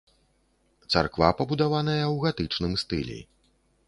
[0.95, 3.19] Царква пабудаваная ў гатычным стылі.